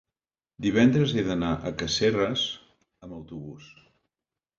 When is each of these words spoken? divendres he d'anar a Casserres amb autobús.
divendres 0.65 1.11
he 1.17 1.23
d'anar 1.27 1.51
a 1.55 1.71
Casserres 1.81 2.45
amb 3.05 3.13
autobús. 3.19 3.69